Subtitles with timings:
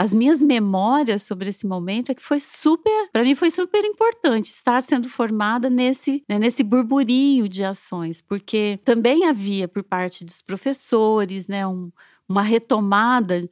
[0.00, 4.46] as minhas memórias sobre esse momento é que foi super, para mim foi super importante
[4.46, 10.40] estar sendo formada nesse, né, nesse burburinho de ações, porque também havia por parte dos
[10.40, 11.92] professores, né, um,
[12.26, 13.46] uma retomada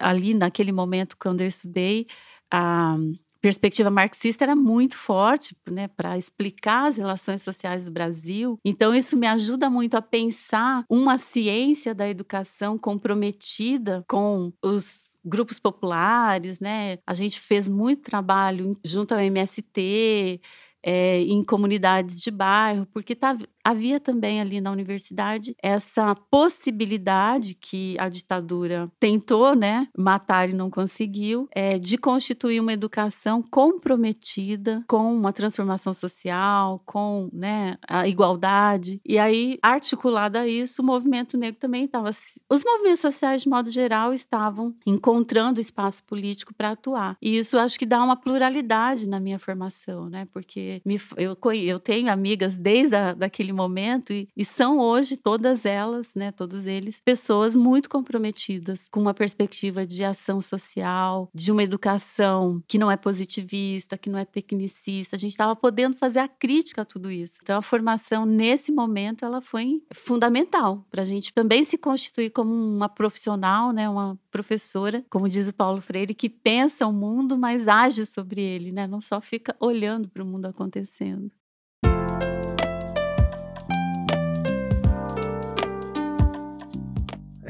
[0.00, 2.08] ali naquele momento quando eu estudei
[2.50, 2.96] a
[3.40, 8.58] perspectiva marxista era muito forte, né, para explicar as relações sociais do Brasil.
[8.64, 15.58] Então isso me ajuda muito a pensar uma ciência da educação comprometida com os grupos
[15.58, 16.98] populares, né?
[17.06, 20.40] A gente fez muito trabalho junto ao MST,
[20.82, 27.96] é, em comunidades de bairro, porque tá, havia também ali na universidade essa possibilidade que
[27.98, 35.14] a ditadura tentou, né, matar e não conseguiu, é, de constituir uma educação comprometida com
[35.14, 39.00] uma transformação social, com, né, a igualdade.
[39.04, 42.10] E aí, articulada a isso, o movimento negro também estava.
[42.48, 47.16] Os movimentos sociais, de modo geral, estavam encontrando espaço político para atuar.
[47.20, 51.78] E isso acho que dá uma pluralidade na minha formação, né, porque me, eu, eu
[51.78, 57.00] tenho amigas desde a, daquele momento e, e, são hoje todas elas, né, todos eles,
[57.04, 62.96] pessoas muito comprometidas com uma perspectiva de ação social, de uma educação que não é
[62.96, 65.16] positivista, que não é tecnicista.
[65.16, 67.38] A gente estava podendo fazer a crítica a tudo isso.
[67.42, 72.52] Então a formação nesse momento ela foi fundamental para a gente também se constituir como
[72.52, 77.68] uma profissional, né, uma professora, como diz o Paulo Freire, que pensa o mundo, mas
[77.68, 78.86] age sobre ele, né?
[78.86, 81.30] Não só fica olhando para o mundo acontecendo.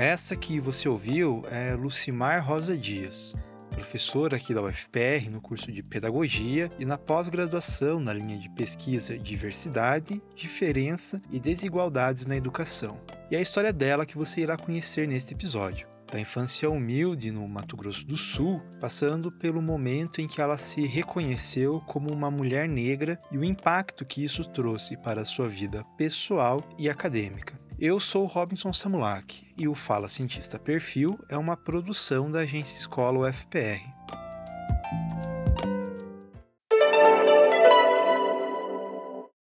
[0.03, 3.37] Essa que você ouviu é Lucimar Rosa Dias,
[3.71, 9.17] professora aqui da UFPR no curso de Pedagogia e na pós-graduação na linha de pesquisa
[9.17, 13.01] Diversidade, Diferença e Desigualdades na Educação.
[13.31, 17.47] E é a história dela que você irá conhecer neste episódio da infância humilde no
[17.49, 22.69] Mato Grosso do Sul, passando pelo momento em que ela se reconheceu como uma mulher
[22.69, 27.62] negra e o impacto que isso trouxe para a sua vida pessoal e acadêmica.
[27.85, 33.29] Eu sou Robinson Samulak e o Fala Cientista Perfil é uma produção da agência Escola
[33.29, 33.83] UFPR.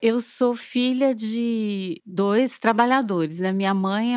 [0.02, 3.38] Eu sou filha de dois trabalhadores.
[3.38, 3.52] Né?
[3.52, 4.16] Minha mãe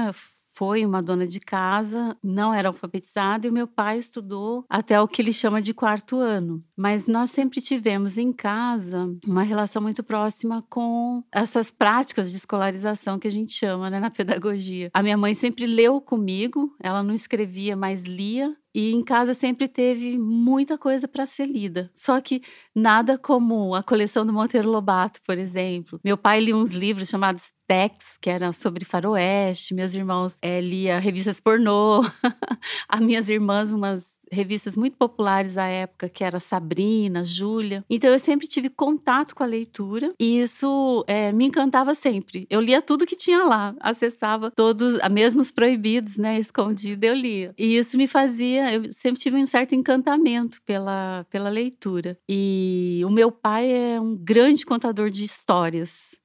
[0.57, 5.07] foi uma dona de casa, não era alfabetizada e o meu pai estudou até o
[5.07, 6.57] que ele chama de quarto ano.
[6.75, 13.19] Mas nós sempre tivemos em casa uma relação muito próxima com essas práticas de escolarização
[13.19, 14.89] que a gente chama né, na pedagogia.
[14.95, 18.55] A minha mãe sempre leu comigo, ela não escrevia, mas lia.
[18.77, 21.89] E em casa sempre teve muita coisa para ser lida.
[21.95, 22.43] Só que
[22.75, 25.99] nada como a coleção do Monteiro Lobato, por exemplo.
[26.03, 29.73] Meu pai lia uns livros chamados Tex, que eram sobre faroeste.
[29.73, 32.03] Meus irmãos é, lia revistas pornô.
[32.87, 37.83] As minhas irmãs, umas revistas muito populares à época, que era Sabrina, Júlia.
[37.89, 42.47] Então eu sempre tive contato com a leitura e isso é, me encantava sempre.
[42.49, 47.53] Eu lia tudo que tinha lá, acessava todos, mesmo os proibidos, né, escondido, eu lia.
[47.57, 52.17] E isso me fazia, eu sempre tive um certo encantamento pela, pela leitura.
[52.27, 56.17] E o meu pai é um grande contador de histórias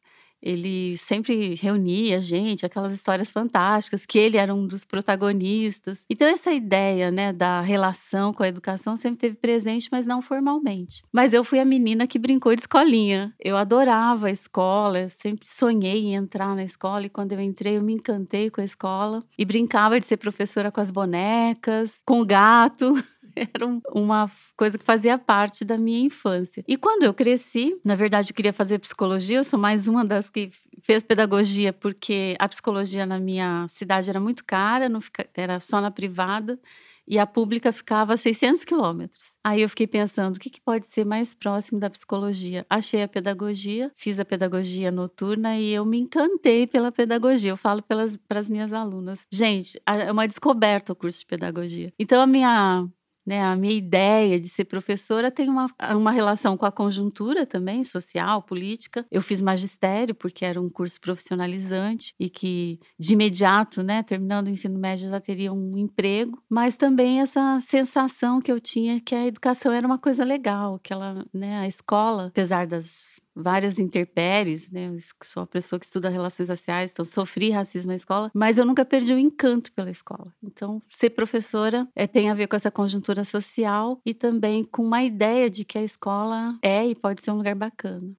[0.43, 6.05] ele sempre reunia a gente, aquelas histórias fantásticas, que ele era um dos protagonistas.
[6.11, 11.05] Então, essa ideia né, da relação com a educação sempre teve presente, mas não formalmente.
[11.13, 13.33] Mas eu fui a menina que brincou de escolinha.
[13.39, 17.83] Eu adorava a escola, sempre sonhei em entrar na escola, e quando eu entrei, eu
[17.83, 22.27] me encantei com a escola e brincava de ser professora com as bonecas, com o
[22.27, 22.93] gato.
[23.55, 26.65] Era uma coisa que fazia parte da minha infância.
[26.67, 30.29] E quando eu cresci, na verdade, eu queria fazer psicologia, eu sou mais uma das
[30.29, 30.51] que
[30.83, 35.81] fez pedagogia, porque a psicologia na minha cidade era muito cara, não fica, era só
[35.81, 36.59] na privada
[37.07, 39.37] e a pública ficava a 600 quilômetros.
[39.45, 42.65] Aí eu fiquei pensando, o que, que, pode ser mais próximo da psicologia?
[42.71, 47.51] Achei a pedagogia, fiz a pedagogia noturna e eu me encantei pela pedagogia.
[47.51, 49.27] Eu falo para as minhas alunas.
[49.31, 51.93] Gente, é uma descoberta o curso de pedagogia.
[51.99, 52.87] Então, a minha
[53.27, 57.85] né, a minha ideia de ser professora tem uma, uma relação com a conjuntura também,
[57.85, 59.07] social, política.
[59.11, 64.51] Eu fiz magistério, porque era um curso profissionalizante e que, de imediato, né, terminando o
[64.51, 66.43] ensino médio, já teria um emprego.
[66.49, 70.93] Mas também essa sensação que eu tinha que a educação era uma coisa legal, que
[70.93, 74.89] ela, né, a escola, apesar das várias intempéries, né?
[74.89, 78.65] Eu sou uma pessoa que estuda relações raciais, então sofri racismo na escola, mas eu
[78.65, 80.33] nunca perdi o encanto pela escola.
[80.43, 85.03] Então, ser professora é, tem a ver com essa conjuntura social e também com uma
[85.03, 88.13] ideia de que a escola é e pode ser um lugar bacana.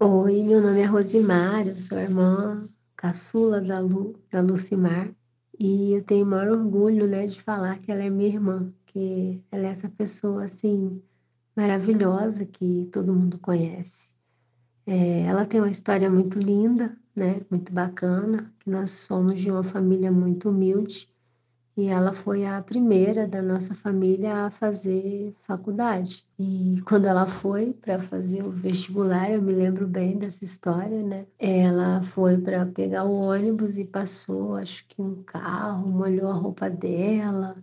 [0.00, 2.58] Oi, meu nome é Rosimar, eu sou irmã
[2.98, 5.08] caçula da Lu, da Lucimar,
[5.58, 8.72] e eu tenho o maior orgulho, né, de falar que ela é minha irmã.
[8.84, 11.00] porque ela é essa pessoa assim
[11.56, 14.08] maravilhosa que todo mundo conhece.
[14.88, 17.42] É, ela tem uma história muito linda, né?
[17.50, 18.50] Muito bacana.
[18.66, 21.10] Nós somos de uma família muito humilde
[21.76, 26.26] e ela foi a primeira da nossa família a fazer faculdade.
[26.38, 31.26] E quando ela foi para fazer o vestibular, eu me lembro bem dessa história, né?
[31.38, 36.70] Ela foi para pegar o ônibus e passou, acho que um carro molhou a roupa
[36.70, 37.56] dela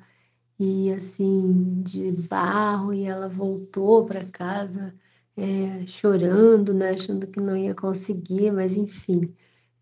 [0.59, 4.93] e assim de barro e ela voltou para casa
[5.37, 6.91] é, chorando, né?
[6.91, 9.33] Achando que não ia conseguir, mas enfim,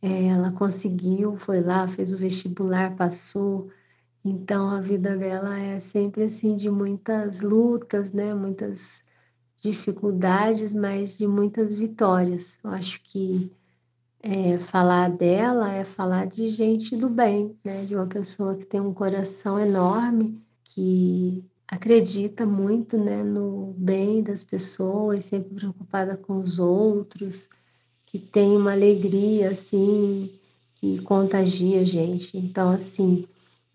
[0.02, 3.70] é, ela conseguiu, foi lá, fez o vestibular, passou
[4.26, 8.34] então a vida dela é sempre assim de muitas lutas, né?
[8.34, 9.04] Muitas
[9.58, 12.60] dificuldades, mas de muitas vitórias.
[12.64, 13.52] Eu acho que
[14.22, 17.86] é, falar dela é falar de gente do bem, né?
[17.86, 24.44] De uma pessoa que tem um coração enorme, que acredita muito, né, no bem das
[24.44, 27.50] pessoas, sempre preocupada com os outros,
[28.06, 30.30] que tem uma alegria assim
[30.76, 32.38] que contagia a gente.
[32.38, 33.26] Então assim,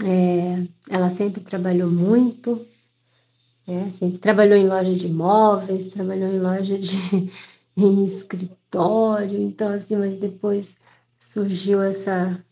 [0.04, 2.64] é, ela sempre trabalhou muito,
[3.66, 3.90] né?
[3.90, 6.96] sempre trabalhou em loja de móveis, trabalhou em loja de
[7.76, 10.76] em escritório, então assim, mas depois
[11.18, 12.42] surgiu essa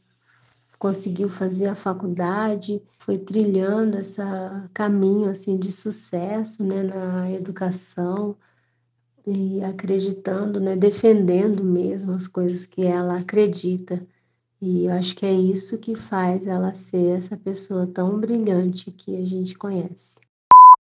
[0.79, 4.21] conseguiu fazer a faculdade, foi trilhando esse
[4.75, 8.37] caminho assim de sucesso, né, na educação
[9.27, 14.07] e acreditando, né, defendendo mesmo as coisas que ela acredita.
[14.61, 19.17] E eu acho que é isso que faz ela ser essa pessoa tão brilhante que
[19.17, 20.21] a gente conhece.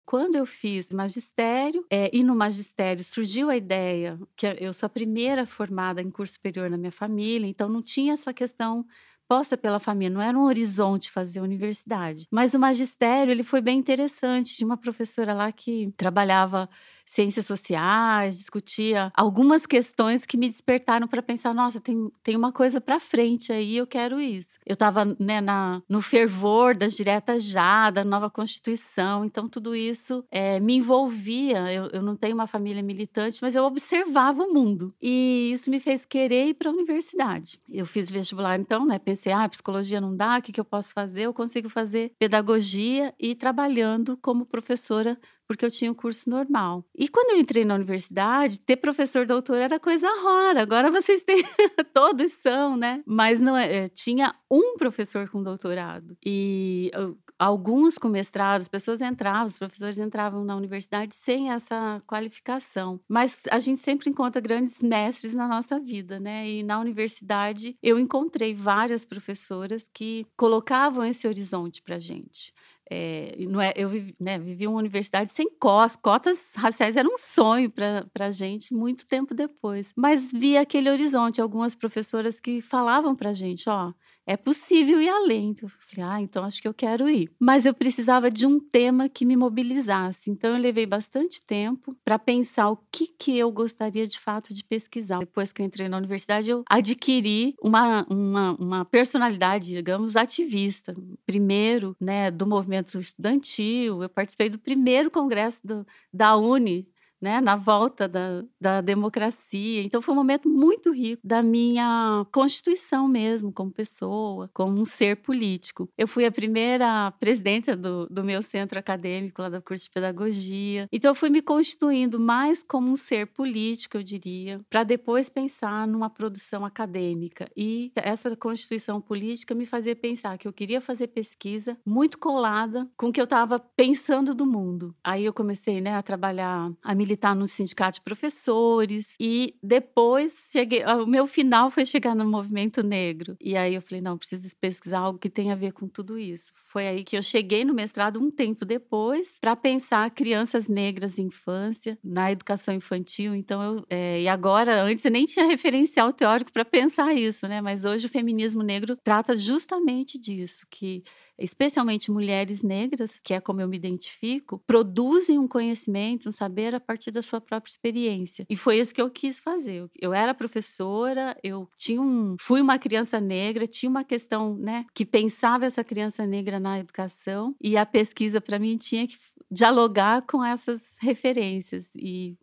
[0.04, 4.90] Quando eu fiz magistério, é, e no magistério surgiu a ideia que eu sou a
[4.90, 8.86] primeira formada em curso superior na minha família, então não tinha essa questão
[9.28, 12.26] posta pela família, não era um horizonte fazer universidade.
[12.30, 16.68] Mas o magistério, ele foi bem interessante, de uma professora lá que trabalhava
[17.06, 22.80] ciências sociais, discutia algumas questões que me despertaram para pensar, nossa, tem, tem uma coisa
[22.80, 24.58] para frente aí, eu quero isso.
[24.66, 30.24] Eu estava né, na, no fervor das diretas já, da nova Constituição, então tudo isso
[30.30, 31.72] é, me envolvia.
[31.72, 34.92] Eu, eu não tenho uma família militante, mas eu observava o mundo.
[35.00, 37.60] E isso me fez querer ir para a universidade.
[37.70, 38.98] Eu fiz vestibular então, né?
[38.98, 41.22] Pensei, ah, psicologia não dá, o que, que eu posso fazer?
[41.22, 46.84] Eu consigo fazer pedagogia e trabalhando como professora porque eu tinha o um curso normal.
[46.94, 50.62] E quando eu entrei na universidade, ter professor doutor era coisa rara.
[50.62, 51.42] Agora vocês têm,
[51.94, 53.02] todos são, né?
[53.06, 56.16] Mas não é, é tinha um professor com doutorado.
[56.24, 56.90] E
[57.38, 63.00] alguns com mestrado, as pessoas entravam, os professores entravam na universidade sem essa qualificação.
[63.08, 66.48] Mas a gente sempre encontra grandes mestres na nossa vida, né?
[66.48, 72.52] E na universidade eu encontrei várias professoras que colocavam esse horizonte para gente.
[72.90, 77.16] É, não é, eu vivi, né, vivi uma universidade sem cotas, cotas raciais era um
[77.16, 79.90] sonho para a gente muito tempo depois.
[79.96, 83.92] Mas vi aquele horizonte, algumas professoras que falavam para a gente: ó,
[84.26, 85.50] é possível ir além.
[85.50, 87.30] Então, eu falei, ah, então acho que eu quero ir.
[87.38, 90.30] Mas eu precisava de um tema que me mobilizasse.
[90.30, 94.64] Então, eu levei bastante tempo para pensar o que, que eu gostaria de fato de
[94.64, 95.20] pesquisar.
[95.20, 100.94] Depois que eu entrei na universidade, eu adquiri uma, uma, uma personalidade, digamos, ativista.
[101.24, 106.88] Primeiro, né, do movimento estudantil, eu participei do primeiro congresso do, da Uni
[107.20, 109.82] né, na volta da, da democracia.
[109.82, 115.16] Então foi um momento muito rico da minha constituição mesmo, como pessoa, como um ser
[115.16, 115.88] político.
[115.96, 120.88] Eu fui a primeira presidenta do, do meu centro acadêmico lá do curso de pedagogia.
[120.92, 125.86] Então eu fui me constituindo mais como um ser político, eu diria, para depois pensar
[125.86, 127.48] numa produção acadêmica.
[127.56, 133.08] E essa constituição política me fazia pensar que eu queria fazer pesquisa muito colada com
[133.08, 134.94] o que eu estava pensando do mundo.
[135.02, 140.84] Aí eu comecei né, a trabalhar a militar no sindicato de professores e depois cheguei,
[140.84, 143.36] o meu final foi chegar no movimento negro.
[143.40, 146.52] E aí eu falei, não, preciso pesquisar algo que tenha a ver com tudo isso.
[146.64, 151.22] Foi aí que eu cheguei no mestrado um tempo depois para pensar crianças negras e
[151.22, 153.34] infância na educação infantil.
[153.34, 157.60] Então eu é, e agora antes eu nem tinha referencial teórico para pensar isso, né?
[157.60, 161.04] Mas hoje o feminismo negro trata justamente disso, que
[161.38, 166.80] especialmente mulheres negras, que é como eu me identifico, produzem um conhecimento, um saber a
[166.80, 168.44] partir da sua própria experiência.
[168.48, 169.88] E foi isso que eu quis fazer.
[170.00, 175.04] Eu era professora, eu tinha um, fui uma criança negra, tinha uma questão, né, que
[175.04, 179.16] pensava essa criança negra na educação e a pesquisa para mim tinha que
[179.50, 182.36] dialogar com essas referências e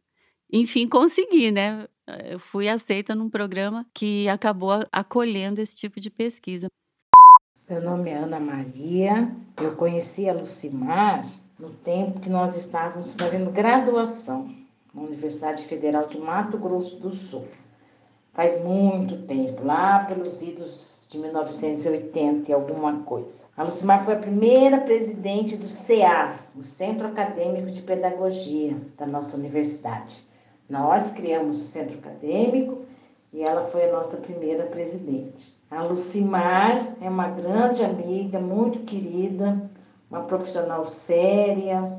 [0.51, 1.88] enfim, consegui, né?
[2.29, 6.67] Eu fui aceita num programa que acabou acolhendo esse tipo de pesquisa.
[7.67, 9.36] Meu nome é Ana Maria.
[9.57, 11.25] Eu conheci a Lucimar
[11.63, 14.53] no tempo que nós estávamos fazendo graduação
[14.93, 17.46] na Universidade Federal de Mato Grosso do Sul.
[18.34, 23.46] Faz muito tempo, lá pelos idos de 1980 e alguma coisa.
[23.55, 29.38] A Lucimar foi a primeira presidente do CA, o Centro Acadêmico de Pedagogia da nossa
[29.38, 30.27] universidade.
[30.70, 32.82] Nós criamos o centro acadêmico
[33.32, 35.55] e ela foi a nossa primeira presidente.
[35.72, 39.72] A Lucimar é uma grande amiga, muito querida,
[40.13, 41.91] uma profissional séria,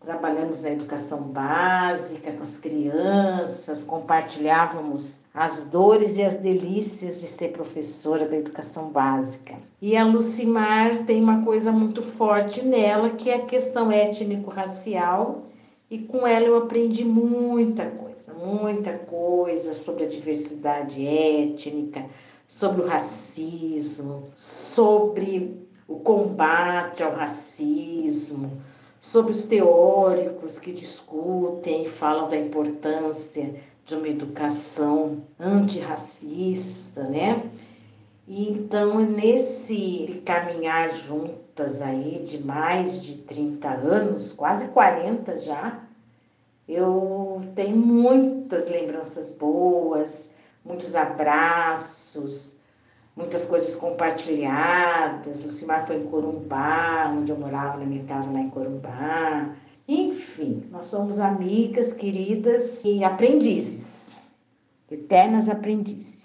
[0.00, 7.48] trabalhamos na educação básica com as crianças, compartilhávamos as dores e as delícias de ser
[7.52, 9.56] professora da educação básica.
[9.80, 15.44] E a Lucimar tem uma coisa muito forte nela, que é a questão étnico-racial,
[15.90, 22.06] e com ela eu aprendi muita coisa, muita coisa sobre a diversidade étnica,
[22.48, 28.62] sobre o racismo, sobre o combate ao racismo,
[29.00, 37.50] sobre os teóricos que discutem e falam da importância de uma educação antirracista, né?
[38.28, 45.80] E então, nesse caminhar juntas aí de mais de 30 anos, quase 40 já,
[46.68, 50.30] eu tenho muitas lembranças boas,
[50.64, 52.59] muitos abraços,
[53.16, 55.44] muitas coisas compartilhadas.
[55.44, 59.54] O Cimar foi em Corumbá, onde eu morava na minha casa lá em Corumbá.
[59.88, 64.20] Enfim, nós somos amigas, queridas e aprendizes,
[64.90, 66.19] eternas aprendizes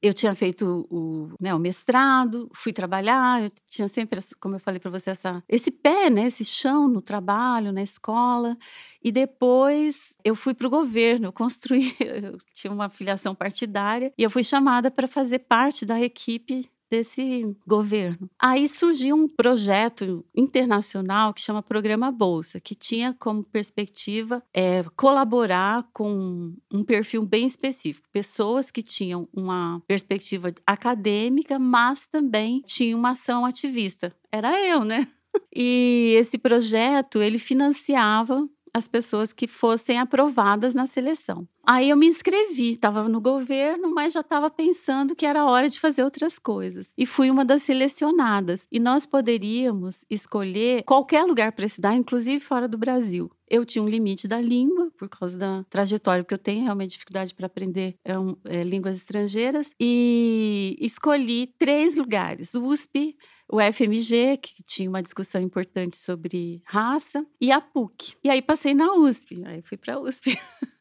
[0.00, 4.78] eu tinha feito o, né, o, mestrado, fui trabalhar, eu tinha sempre, como eu falei
[4.78, 8.56] para você, essa, esse pé, né, esse chão no trabalho, na escola.
[9.02, 14.22] E depois eu fui para o governo, eu construí, eu tinha uma filiação partidária e
[14.22, 18.28] eu fui chamada para fazer parte da equipe desse governo.
[18.38, 25.88] Aí surgiu um projeto internacional que chama Programa Bolsa, que tinha como perspectiva é, colaborar
[25.92, 33.10] com um perfil bem específico, pessoas que tinham uma perspectiva acadêmica, mas também tinham uma
[33.10, 34.14] ação ativista.
[34.32, 35.06] Era eu, né?
[35.54, 41.46] E esse projeto ele financiava as pessoas que fossem aprovadas na seleção.
[41.70, 45.78] Aí eu me inscrevi, estava no governo, mas já estava pensando que era hora de
[45.78, 46.94] fazer outras coisas.
[46.96, 48.66] E fui uma das selecionadas.
[48.72, 53.30] E nós poderíamos escolher qualquer lugar para estudar, inclusive fora do Brasil.
[53.50, 57.34] Eu tinha um limite da língua, por causa da trajetória, porque eu tenho realmente dificuldade
[57.34, 63.16] para aprender é um, é, línguas estrangeiras, e escolhi três lugares: USP,
[63.48, 68.14] o FMG, que tinha uma discussão importante sobre raça, e a PUC.
[68.22, 70.38] E aí passei na USP, aí fui para a USP.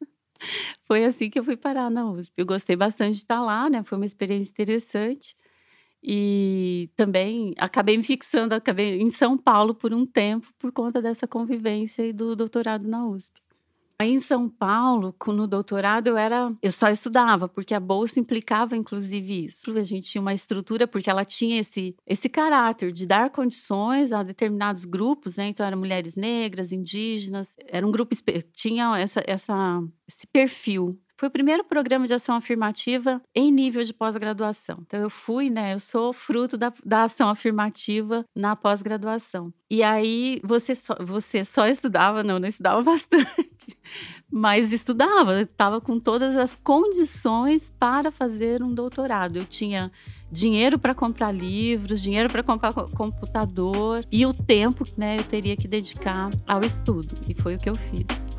[0.85, 2.33] Foi assim que eu fui parar na USP.
[2.37, 3.83] Eu gostei bastante de estar lá, né?
[3.83, 5.35] Foi uma experiência interessante.
[6.01, 11.27] E também acabei me fixando, acabei em São Paulo por um tempo por conta dessa
[11.27, 13.41] convivência e do doutorado na USP.
[13.99, 18.77] Aí em São Paulo, no doutorado, eu era, eu só estudava, porque a bolsa implicava
[18.77, 19.71] inclusive isso.
[19.71, 24.21] A gente tinha uma estrutura porque ela tinha esse esse caráter de dar condições a
[24.21, 25.47] determinados grupos, né?
[25.47, 28.15] Então eram mulheres negras, indígenas, era um grupo
[28.53, 33.91] tinha essa, essa esse perfil foi o primeiro programa de ação afirmativa em nível de
[33.91, 34.77] pós-graduação.
[34.85, 35.73] Então, eu fui, né?
[35.73, 39.51] Eu sou fruto da, da ação afirmativa na pós-graduação.
[39.69, 42.23] E aí, você só, você só estudava?
[42.23, 43.77] Não, não estudava bastante.
[44.31, 49.37] Mas estudava, estava com todas as condições para fazer um doutorado.
[49.37, 49.91] Eu tinha
[50.31, 55.67] dinheiro para comprar livros, dinheiro para comprar computador e o tempo, né, eu teria que
[55.67, 57.15] dedicar ao estudo.
[57.27, 58.36] E foi o que eu fiz.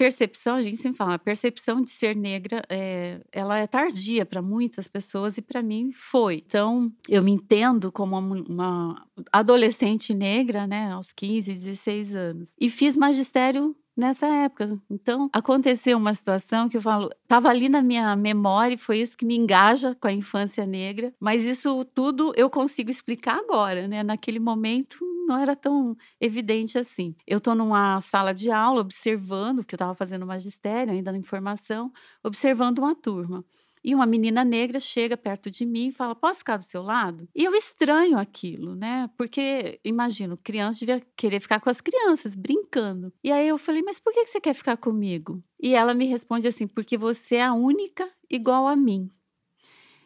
[0.00, 4.40] Percepção, a gente sempre fala, a percepção de ser negra, é, ela é tardia para
[4.40, 6.42] muitas pessoas e para mim foi.
[6.46, 12.54] Então, eu me entendo como uma, adolescente negra, né, aos 15, 16 anos.
[12.58, 14.80] E fiz magistério nessa época.
[14.90, 19.18] Então, aconteceu uma situação que eu falo, estava ali na minha memória e foi isso
[19.18, 24.02] que me engaja com a infância negra, mas isso tudo eu consigo explicar agora, né?
[24.02, 24.98] Naquele momento
[25.30, 27.14] não era tão evidente assim.
[27.26, 31.92] Eu estou numa sala de aula observando, que eu estava fazendo magistério, ainda na informação,
[32.22, 33.44] observando uma turma.
[33.82, 37.26] E uma menina negra chega perto de mim e fala: Posso ficar do seu lado?
[37.34, 39.08] E eu estranho aquilo, né?
[39.16, 43.10] Porque, imagino, criança devia querer ficar com as crianças, brincando.
[43.24, 45.42] E aí eu falei: Mas por que você quer ficar comigo?
[45.58, 49.08] E ela me responde assim: Porque você é a única igual a mim.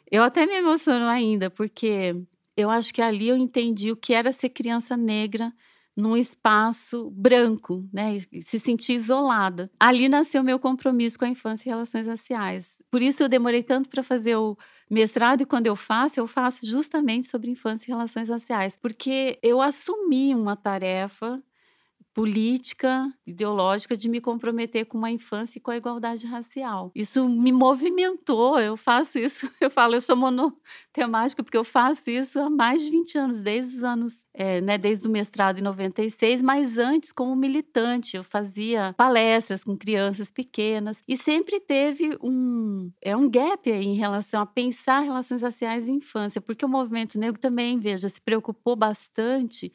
[0.09, 2.15] Eu até me emociono ainda, porque
[2.57, 5.53] eu acho que ali eu entendi o que era ser criança negra
[5.97, 8.21] num espaço branco, né?
[8.43, 9.71] Se sentir isolada.
[9.79, 13.89] Ali nasceu meu compromisso com a infância e relações raciais, Por isso eu demorei tanto
[13.89, 14.57] para fazer o
[14.91, 19.61] mestrado e quando eu faço, eu faço justamente sobre infância e relações raciais, porque eu
[19.61, 21.43] assumi uma tarefa
[22.15, 26.93] política, ideológica de me comprometer com uma infância e com a igualdade racial.
[26.95, 32.39] Isso me movimentou, eu faço isso, eu falo, eu sou monotemática porque eu faço isso
[32.39, 36.41] há mais de 20 anos, desde os anos, é, né, desde o mestrado em 96,
[36.41, 43.17] mas antes como militante, eu fazia palestras com crianças pequenas e sempre teve um, é
[43.17, 47.41] um gap aí em relação a pensar relações raciais em infância, porque o movimento negro
[47.41, 49.73] também, veja, se preocupou bastante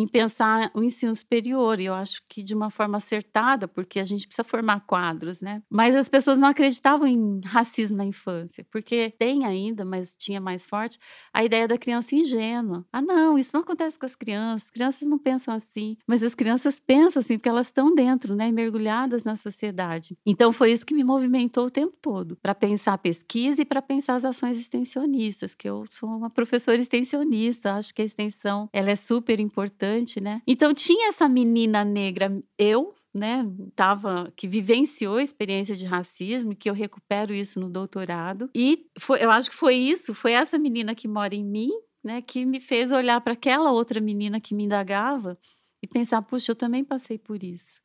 [0.00, 4.04] em pensar o ensino superior, e eu acho que de uma forma acertada, porque a
[4.04, 5.62] gente precisa formar quadros, né?
[5.68, 10.66] Mas as pessoas não acreditavam em racismo na infância, porque tem ainda, mas tinha mais
[10.66, 10.98] forte,
[11.32, 12.84] a ideia da criança ingênua.
[12.92, 16.34] Ah, não, isso não acontece com as crianças, as crianças não pensam assim, mas as
[16.34, 20.16] crianças pensam assim, porque elas estão dentro, né, mergulhadas na sociedade.
[20.24, 23.82] Então foi isso que me movimentou o tempo todo, para pensar a pesquisa e para
[23.82, 28.90] pensar as ações extensionistas, que eu sou uma professora extensionista, acho que a extensão ela
[28.90, 29.89] é super importante
[30.20, 30.42] né?
[30.46, 33.44] Então tinha essa menina negra, eu, né,
[33.74, 38.50] tava que vivenciou a experiência de racismo, que eu recupero isso no doutorado.
[38.54, 41.70] E foi, eu acho que foi isso, foi essa menina que mora em mim,
[42.02, 45.38] né, que me fez olhar para aquela outra menina que me indagava
[45.82, 47.80] e pensar, puxa, eu também passei por isso.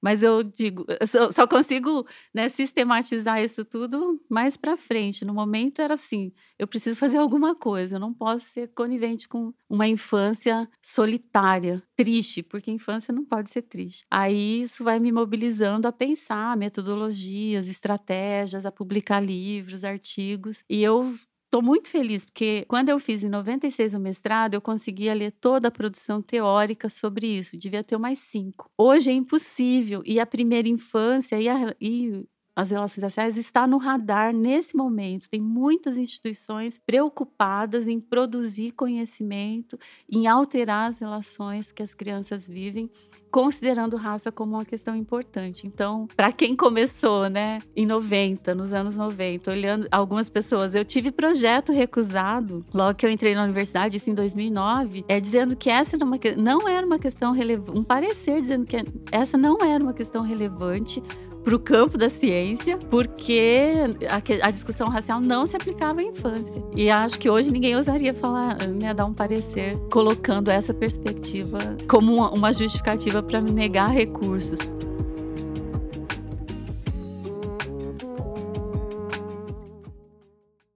[0.00, 5.24] Mas eu digo, eu só, consigo né, sistematizar isso tudo mais para frente.
[5.24, 9.52] No momento era assim: eu preciso fazer alguma coisa, eu não posso ser conivente com
[9.68, 14.04] uma infância solitária, triste, porque infância não pode ser triste.
[14.10, 20.64] Aí isso vai me mobilizando a pensar metodologias, estratégias, a publicar livros, artigos.
[20.68, 21.12] E eu
[21.50, 25.68] Estou muito feliz, porque quando eu fiz em 96 o mestrado, eu conseguia ler toda
[25.68, 28.70] a produção teórica sobre isso, devia ter mais cinco.
[28.76, 32.22] Hoje é impossível, e a primeira infância e, a, e
[32.58, 35.30] as relações raciais está no radar nesse momento.
[35.30, 39.78] Tem muitas instituições preocupadas em produzir conhecimento,
[40.10, 42.90] em alterar as relações que as crianças vivem
[43.30, 45.66] considerando raça como uma questão importante.
[45.66, 51.12] Então, para quem começou, né, em 90, nos anos 90, olhando algumas pessoas, eu tive
[51.12, 55.94] projeto recusado logo que eu entrei na universidade, isso em 2009, é dizendo que essa
[55.94, 58.76] era uma, não era uma questão relevante, um parecer dizendo que
[59.12, 61.02] essa não era uma questão relevante
[61.42, 63.74] para o campo da ciência, porque
[64.08, 66.62] a, a, discussão racial não se aplicava à infância.
[66.74, 72.14] E acho que hoje ninguém ousaria falar, né, dar um parecer colocando essa perspectiva como
[72.14, 74.58] uma, uma justificativa para negar recursos.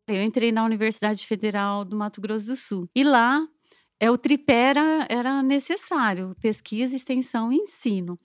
[0.08, 3.46] Eu entrei na Universidade Federal do Mato Grosso do Sul e lá
[3.98, 8.18] é, o tripé era, era necessário: pesquisa, extensão e ensino.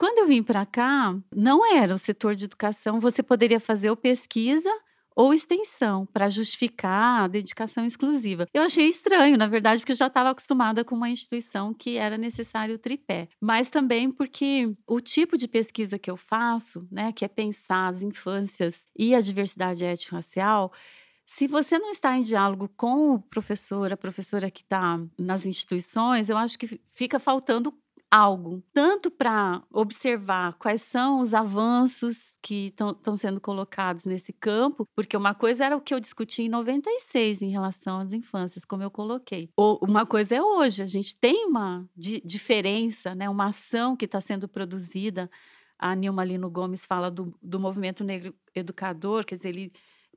[0.00, 3.96] Quando eu vim para cá, não era o setor de educação, você poderia fazer ou
[3.98, 4.70] pesquisa
[5.14, 8.46] ou extensão para justificar a dedicação exclusiva.
[8.54, 12.16] Eu achei estranho, na verdade, porque eu já estava acostumada com uma instituição que era
[12.16, 17.22] necessário o tripé, mas também porque o tipo de pesquisa que eu faço, né, que
[17.22, 20.72] é pensar as infâncias e a diversidade étnico-racial,
[21.26, 26.28] se você não está em diálogo com o professor, a professora que está nas instituições,
[26.28, 27.72] eu acho que fica faltando
[28.10, 35.16] algo, tanto para observar quais são os avanços que estão sendo colocados nesse campo, porque
[35.16, 38.90] uma coisa era o que eu discuti em 96 em relação às infâncias, como eu
[38.90, 39.48] coloquei.
[39.56, 44.06] Ou uma coisa é hoje, a gente tem uma di diferença, né, uma ação que
[44.06, 45.30] está sendo produzida.
[45.78, 49.72] A Nilma Lino Gomes fala do, do movimento negro educador, quer dizer, ele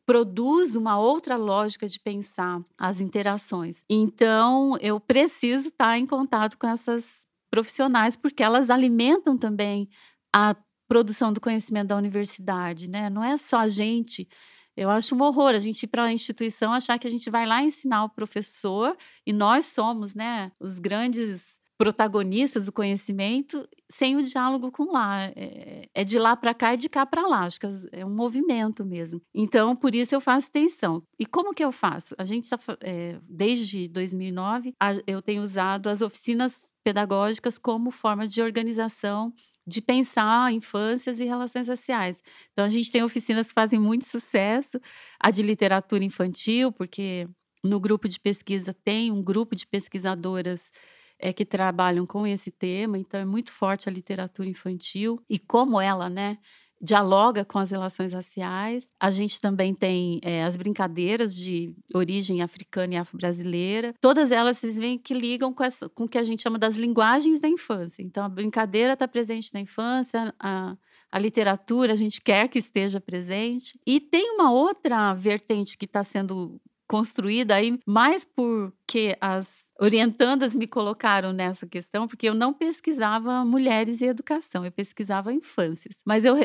[0.06, 3.84] produz uma outra lógica de pensar as interações.
[3.90, 9.88] Então, eu preciso estar em contato com essas profissionais, porque elas alimentam também
[10.36, 10.56] a
[10.88, 13.12] produção do conhecimento da universidade, né?
[13.12, 14.28] Não é só a gente.
[14.76, 17.46] Eu acho um horror a gente ir para a instituição achar que a gente vai
[17.46, 24.24] lá ensinar o professor e nós somos, né, os grandes protagonistas do conhecimento sem o
[24.24, 25.26] diálogo com lá.
[25.36, 27.42] É, é de lá para cá e de cá para lá.
[27.42, 29.22] Acho que é um movimento mesmo.
[29.32, 31.04] Então, por isso eu faço extensão.
[31.20, 32.16] E como que eu faço?
[32.18, 34.74] A gente está, é, desde 2009,
[35.06, 39.34] eu tenho usado as oficinas pedagógicas como forma de organização
[39.66, 42.22] de pensar infâncias e relações raciais.
[42.52, 44.80] Então, a gente tem oficinas que fazem muito sucesso,
[45.20, 47.28] a de literatura infantil, porque
[47.64, 50.70] no grupo de pesquisa tem um grupo de pesquisadoras
[51.18, 55.80] é, que trabalham com esse tema, então é muito forte a literatura infantil e como
[55.80, 56.38] ela, né,
[56.84, 58.90] dialoga com as relações raciais.
[59.00, 63.96] A gente também tem é, as brincadeiras de origem africana e afro-brasileira.
[64.02, 66.76] Todas elas vocês veem que ligam com, essa, com o que a gente chama das
[66.76, 68.02] linguagens da infância.
[68.02, 70.76] Então, a brincadeira está presente na infância, a,
[71.10, 73.80] a literatura, a gente quer que esteja presente.
[73.88, 80.66] E tem uma outra vertente que está sendo construída aí mais porque as orientandas me
[80.66, 85.96] colocaram nessa questão, porque eu não pesquisava mulheres e educação, eu pesquisava infâncias.
[86.06, 86.36] Mas eu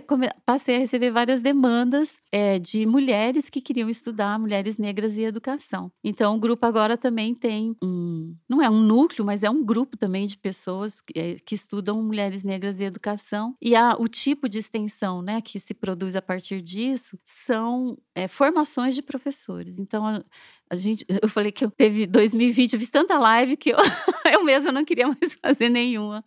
[0.44, 5.90] passei a receber várias demandas é, de mulheres que queriam estudar mulheres negras e educação.
[6.02, 8.34] Então, o grupo agora também tem um.
[8.48, 12.02] Não é um núcleo, mas é um grupo também de pessoas que, é, que estudam
[12.02, 13.54] mulheres negras e educação.
[13.62, 18.26] E a, o tipo de extensão né, que se produz a partir disso são é,
[18.26, 19.78] formações de professores.
[19.78, 20.24] Então,
[20.70, 23.76] a gente, eu falei que eu teve 2020, eu fiz tanta live que eu,
[24.32, 26.24] eu mesma não queria mais fazer nenhuma,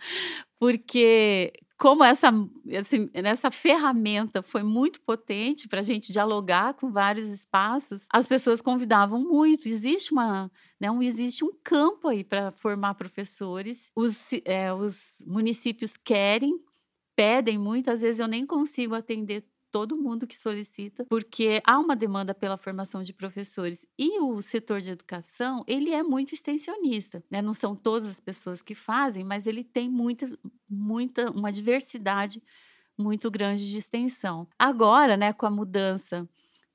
[0.60, 2.32] porque como essa,
[3.12, 9.19] essa ferramenta foi muito potente para a gente dialogar com vários espaços, as pessoas convidavam
[9.19, 9.67] muito.
[9.67, 13.89] Existe uma, né, um, existe um campo aí para formar professores.
[13.95, 16.54] Os, é, os municípios querem,
[17.15, 17.89] pedem muito.
[17.89, 22.57] Às vezes eu nem consigo atender todo mundo que solicita, porque há uma demanda pela
[22.57, 23.86] formação de professores.
[23.97, 27.41] E o setor de educação, ele é muito extensionista, né?
[27.41, 30.29] Não são todas as pessoas que fazem, mas ele tem muita,
[30.69, 32.41] muita, uma diversidade
[32.97, 34.47] muito grande de extensão.
[34.60, 36.27] Agora, né, com a mudança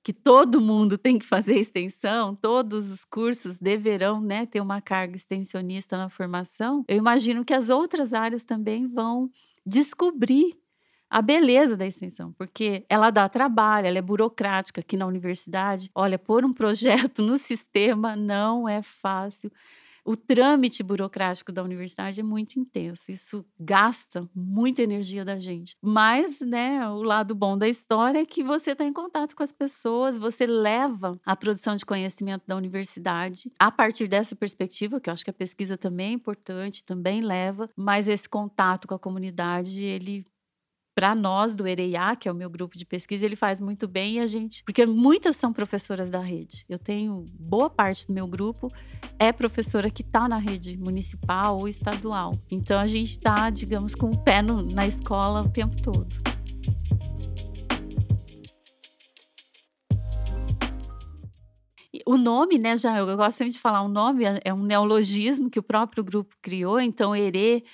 [0.03, 5.17] que todo mundo tem que fazer extensão, todos os cursos deverão né, ter uma carga
[5.17, 9.31] extensionista na formação, eu imagino que as outras áreas também vão
[9.65, 10.57] descobrir
[11.11, 15.91] a beleza da extensão, porque ela dá trabalho, ela é burocrática aqui na universidade.
[15.95, 19.51] Olha, pôr um projeto no sistema não é fácil.
[20.07, 25.77] O trâmite burocrático da universidade é muito intenso, isso gasta muita energia da gente.
[25.83, 29.51] Mas, né, o lado bom da história é que você está em contato com as
[29.51, 35.13] pessoas, você leva a produção de conhecimento da universidade a partir dessa perspectiva, que eu
[35.13, 39.83] acho que a pesquisa também é importante, também leva, mas esse contato com a comunidade,
[39.83, 40.25] ele
[40.97, 44.15] para nós do EREIA, que é o meu grupo de pesquisa, ele faz muito bem
[44.15, 46.65] e a gente, porque muitas são professoras da rede.
[46.71, 48.73] Eu tenho boa parte do meu grupo
[49.19, 52.33] é professora que está na rede municipal ou estadual.
[52.51, 56.07] Então a gente está, digamos, com o pé no, na escola o tempo todo.
[62.09, 65.51] o nome, né, já eu gosto sempre de falar o nome, é, é um neologismo
[65.51, 67.65] que o próprio grupo criou, então Ere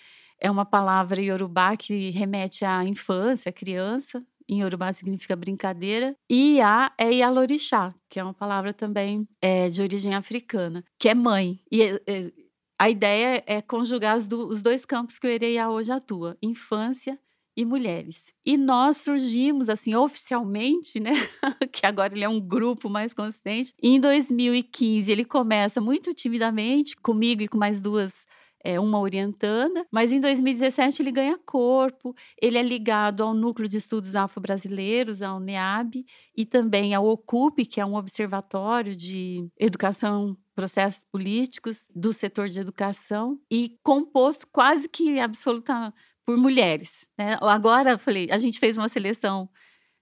[0.43, 4.23] é uma palavra iorubá que remete à infância, à criança.
[4.49, 6.17] Em iorubá significa brincadeira.
[6.29, 11.15] E Iá é Ialorixá, que é uma palavra também é, de origem africana, que é
[11.15, 11.61] mãe.
[11.71, 12.33] E é, é,
[12.77, 17.17] a ideia é conjugar do, os dois campos que o Ereiá hoje atua: infância
[17.57, 18.33] e mulheres.
[18.45, 21.13] E nós surgimos assim oficialmente, né,
[21.71, 23.73] que agora ele é um grupo mais consistente.
[23.81, 28.27] Em 2015 ele começa muito timidamente comigo e com mais duas
[28.65, 33.77] é, uma orientanda, mas em 2017 ele ganha corpo, ele é ligado ao Núcleo de
[33.77, 36.05] Estudos Afro-Brasileiros, ao NEAB,
[36.37, 42.61] e também ao OCUP, que é um observatório de educação processos políticos do setor de
[42.61, 45.93] educação e composto quase que absoluta
[46.25, 47.07] por mulheres.
[47.19, 47.37] Né?
[47.41, 49.49] Agora, falei, a gente fez uma seleção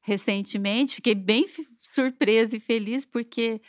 [0.01, 1.46] recentemente, fiquei bem
[1.81, 3.61] surpresa e feliz porque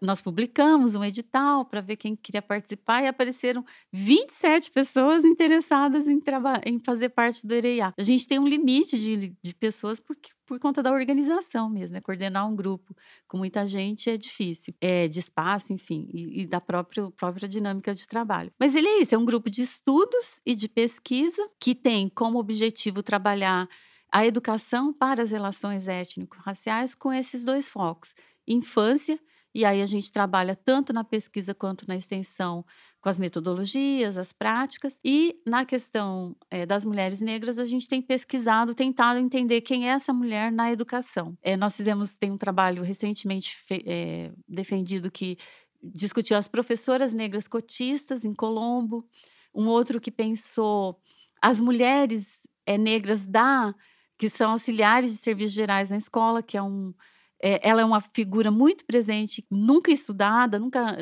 [0.00, 6.22] nós publicamos um edital para ver quem queria participar e apareceram 27 pessoas interessadas em,
[6.64, 7.92] em fazer parte do EREA.
[7.96, 10.16] A gente tem um limite de, de pessoas por,
[10.46, 12.00] por conta da organização mesmo, né?
[12.00, 12.96] Coordenar um grupo
[13.28, 17.94] com muita gente é difícil, é de espaço, enfim, e, e da própria, própria dinâmica
[17.94, 18.50] de trabalho.
[18.58, 22.38] Mas ele é isso, é um grupo de estudos e de pesquisa que tem como
[22.38, 23.68] objetivo trabalhar
[24.10, 28.14] a educação para as relações étnico-raciais com esses dois focos:
[28.46, 32.64] infância e aí a gente trabalha tanto na pesquisa quanto na extensão
[33.04, 34.98] com as metodologias, as práticas.
[35.04, 39.92] E na questão é, das mulheres negras, a gente tem pesquisado, tentado entender quem é
[39.92, 41.36] essa mulher na educação.
[41.42, 43.54] É, nós fizemos, tem um trabalho recentemente
[43.86, 45.36] é, defendido que
[45.82, 49.06] discutiu as professoras negras cotistas em Colombo,
[49.54, 50.98] um outro que pensou
[51.42, 52.40] as mulheres
[52.80, 53.74] negras da
[54.16, 56.94] que são auxiliares de serviços gerais na escola, que é um
[57.40, 60.96] ela é uma figura muito presente, nunca estudada, nunca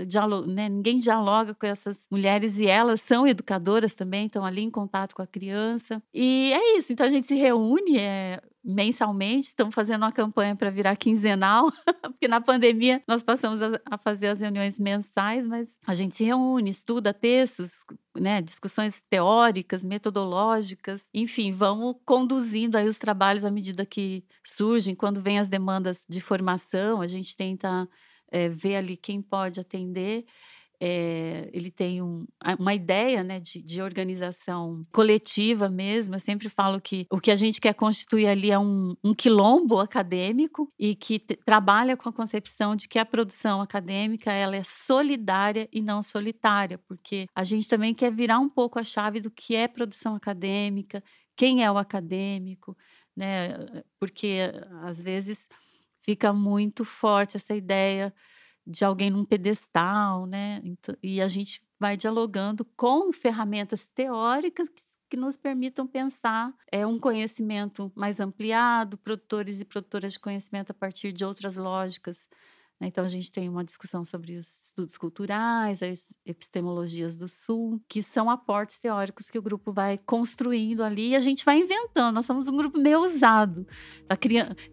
[0.47, 5.15] né, ninguém dialoga com essas mulheres e elas são educadoras também, estão ali em contato
[5.15, 6.03] com a criança.
[6.13, 10.71] E é isso, então a gente se reúne, é, mensalmente, estamos fazendo uma campanha para
[10.71, 11.71] virar quinzenal,
[12.03, 16.71] porque na pandemia nós passamos a, fazer as reuniões mensais, mas a gente se reúne,
[16.71, 17.85] estuda textos,
[18.17, 25.21] né, discussões teóricas, metodológicas, enfim, vamos conduzindo aí os trabalhos à medida que surgem, quando
[25.21, 27.89] vem as demandas de formação, a gente tenta
[28.33, 30.25] é, ver ali quem pode atender.
[30.85, 32.27] É, ele tem um,
[32.59, 36.17] uma ideia né, de, de, organização coletiva mesmo.
[36.17, 39.79] Eu sempre falo que o que a gente quer constituir ali é um, um quilombo
[39.79, 45.69] acadêmico e que trabalha com a concepção de que a produção acadêmica ela é solidária
[45.73, 49.55] e não solitária, porque a gente também quer virar um pouco a chave do que
[49.55, 51.01] é produção acadêmica,
[51.37, 52.77] quem é o acadêmico,
[53.17, 53.57] né?
[54.01, 54.51] Porque
[54.83, 55.49] às vezes
[56.05, 58.13] fica muito forte essa ideia
[58.67, 60.61] de alguém num pedestal, né?
[60.65, 66.87] Então, e a gente vai dialogando com ferramentas teóricas que, que nos permitam pensar é,
[66.87, 72.29] um conhecimento mais ampliado, produtores e produtoras de conhecimento a partir de outras lógicas
[72.87, 78.03] então, a gente tem uma discussão sobre os estudos culturais, as epistemologias do Sul, que
[78.03, 82.15] são aportes teóricos que o grupo vai construindo ali e a gente vai inventando.
[82.15, 83.67] Nós somos um grupo meio ousado.
[84.09, 84.17] Tá,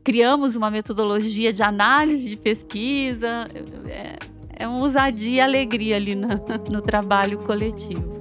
[0.04, 3.48] criamos uma metodologia de análise de pesquisa.
[3.88, 4.18] É,
[4.64, 6.28] é uma ousadia e alegria ali no,
[6.70, 8.19] no trabalho coletivo.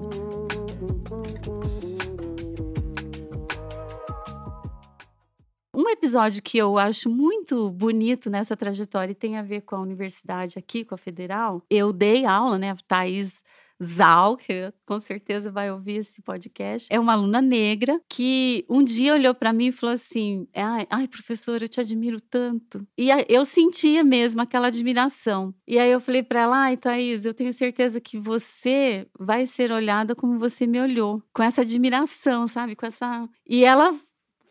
[5.88, 9.80] Um episódio que eu acho muito bonito nessa trajetória e tem a ver com a
[9.80, 12.72] universidade aqui, com a federal, eu dei aula, né?
[12.72, 13.42] A Thaís
[13.82, 19.14] Zal, que com certeza vai ouvir esse podcast, é uma aluna negra que um dia
[19.14, 22.86] olhou para mim e falou assim: ai, ai, professora, eu te admiro tanto.
[22.98, 25.54] E eu sentia mesmo aquela admiração.
[25.66, 29.72] E aí eu falei para ela: ai, Thaís, eu tenho certeza que você vai ser
[29.72, 32.76] olhada como você me olhou, com essa admiração, sabe?
[32.76, 33.26] Com essa.
[33.48, 33.98] E ela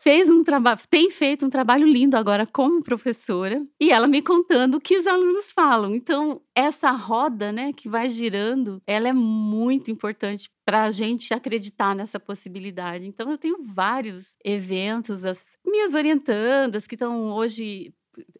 [0.00, 4.76] fez um trabalho, tem feito um trabalho lindo agora como professora, e ela me contando
[4.76, 5.94] o que os alunos falam.
[5.94, 11.94] Então, essa roda, né, que vai girando, ela é muito importante para a gente acreditar
[11.94, 13.06] nessa possibilidade.
[13.06, 17.92] Então, eu tenho vários eventos, as minhas orientandas que estão hoje,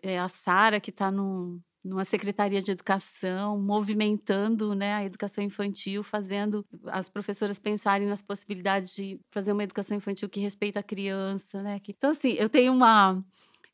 [0.03, 6.03] é, a Sara, que está no, numa secretaria de educação, movimentando né, a educação infantil,
[6.03, 11.62] fazendo as professoras pensarem nas possibilidades de fazer uma educação infantil que respeita a criança.
[11.62, 11.81] Né?
[11.88, 13.23] Então, assim, eu tenho uma.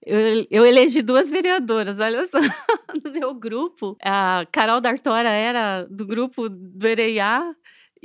[0.06, 2.38] Eu, eu elegi duas vereadoras, olha só,
[3.02, 3.96] no meu grupo.
[4.02, 7.54] A Carol D'Artora era do grupo do Ereiá,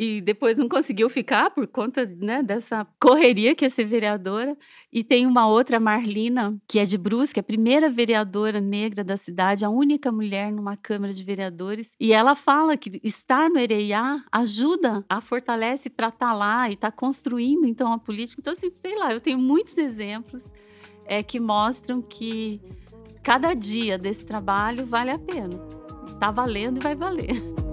[0.01, 4.57] e depois não conseguiu ficar por conta né, dessa correria que é ser vereadora.
[4.93, 9.65] E tem uma outra, Marlina, que é de Brusque, a primeira vereadora negra da cidade,
[9.65, 11.91] a única mulher numa Câmara de Vereadores.
[11.99, 16.75] E ela fala que estar no Ereiá ajuda, a fortalece para estar tá lá e
[16.75, 18.39] estar tá construindo então a política.
[18.39, 20.45] Então, assim, sei lá, eu tenho muitos exemplos
[21.05, 22.61] é, que mostram que
[23.21, 25.59] cada dia desse trabalho vale a pena.
[26.13, 27.35] Está valendo e vai valer.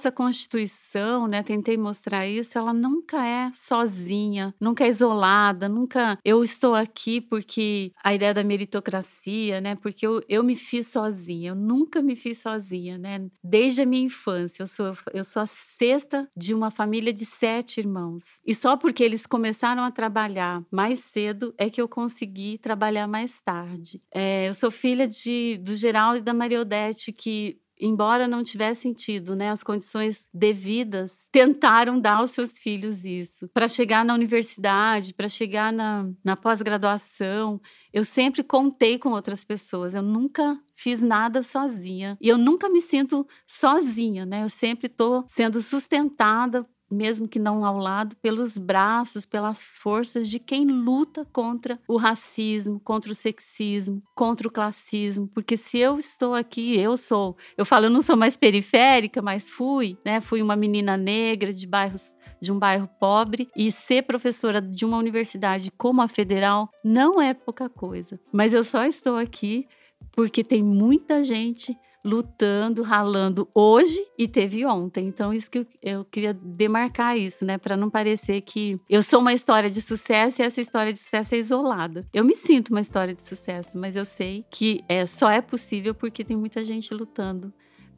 [0.00, 6.42] essa Constituição, né, tentei mostrar isso, ela nunca é sozinha, nunca é isolada, nunca eu
[6.42, 11.54] estou aqui porque a ideia da meritocracia, né, porque eu, eu me fiz sozinha, eu
[11.54, 14.62] nunca me fiz sozinha, né, desde a minha infância.
[14.62, 18.24] Eu sou, eu sou a sexta de uma família de sete irmãos.
[18.46, 23.40] E só porque eles começaram a trabalhar mais cedo é que eu consegui trabalhar mais
[23.42, 24.00] tarde.
[24.12, 28.92] É, eu sou filha de, do Geraldo e da Maria Odete, que embora não tivessem
[28.92, 33.48] tido né, as condições devidas, tentaram dar aos seus filhos isso.
[33.48, 37.60] Para chegar na universidade, para chegar na, na pós-graduação,
[37.92, 42.16] eu sempre contei com outras pessoas, eu nunca fiz nada sozinha.
[42.20, 44.42] E eu nunca me sinto sozinha, né?
[44.42, 50.38] Eu sempre estou sendo sustentada mesmo que não ao lado, pelos braços, pelas forças de
[50.38, 55.28] quem luta contra o racismo, contra o sexismo, contra o classismo.
[55.28, 59.48] Porque se eu estou aqui, eu sou, eu falo, eu não sou mais periférica, mas
[59.48, 60.20] fui, né?
[60.20, 64.96] Fui uma menina negra de bairros de um bairro pobre e ser professora de uma
[64.96, 68.18] universidade como a Federal não é pouca coisa.
[68.32, 69.68] Mas eu só estou aqui
[70.12, 75.06] porque tem muita gente lutando, ralando hoje e teve ontem.
[75.06, 77.58] Então, isso que eu, eu queria demarcar isso, né?
[77.58, 81.34] Para não parecer que eu sou uma história de sucesso e essa história de sucesso
[81.34, 82.06] é isolada.
[82.12, 85.94] Eu me sinto uma história de sucesso, mas eu sei que é, só é possível
[85.94, 87.52] porque tem muita gente lutando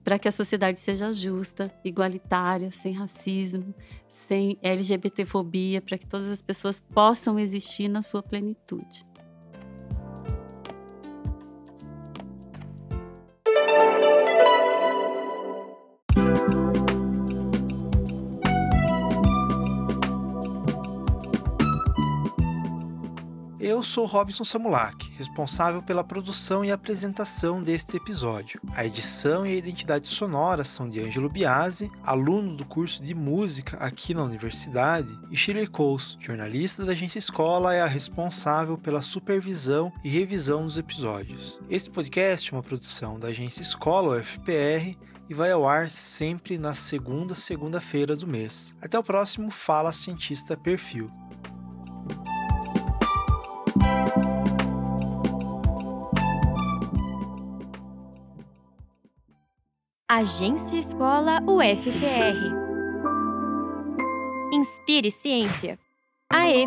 [0.05, 3.75] para que a sociedade seja justa, igualitária, sem racismo,
[4.09, 9.07] sem LGBTfobia, para que todas as pessoas possam existir na sua plenitude.
[23.73, 28.61] Eu sou Robson Samulak, responsável pela produção e apresentação deste episódio.
[28.75, 33.79] A edição e a identidade sonora são de Ângelo Biasi, aluno do curso de música
[33.79, 39.91] aqui na universidade, e Shirley Coles, jornalista da agência Escola, é a responsável pela supervisão
[40.05, 41.59] e revisão dos episódios.
[41.71, 44.99] Este podcast é uma produção da agência Escola UFPR
[45.31, 48.75] e vai ao ar sempre na segunda segunda-feira do mês.
[48.83, 51.11] Até o próximo Fala Cientista Perfil.
[60.15, 62.53] Agência Escola UFPR.
[64.53, 65.79] Inspire Ciência.
[66.31, 66.67] AE